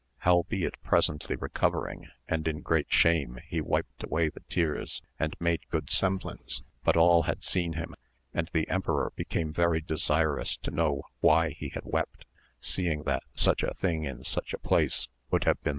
Howbeit 0.21 0.81
presently 0.81 1.35
recovering 1.35 2.07
and 2.27 2.47
in 2.47 2.61
great 2.61 2.91
shame 2.91 3.37
he 3.47 3.61
wiped 3.61 4.01
away 4.01 4.29
the 4.29 4.39
tears 4.49 5.03
and 5.19 5.35
made 5.39 5.69
good 5.69 5.91
semblance, 5.91 6.63
but 6.83 6.97
all 6.97 7.21
had 7.21 7.43
seen 7.43 7.73
him, 7.73 7.93
and 8.33 8.49
the 8.51 8.67
emperor 8.67 9.13
became 9.15 9.53
very 9.53 9.79
desirous 9.79 10.57
to 10.63 10.71
know 10.71 11.03
why 11.19 11.49
he 11.51 11.69
had 11.75 11.85
wept, 11.85 12.25
seeing 12.59 13.03
that 13.03 13.21
such 13.35 13.61
a 13.61 13.75
thing 13.75 14.05
in 14.05 14.23
such 14.23 14.55
a 14.55 14.57
place 14.57 15.07
would 15.07 15.11
have 15.11 15.11
been 15.11 15.29
294 15.29 15.39
AMADIS 15.39 15.57
OF 15.57 15.63
GAUL. 15.65 15.69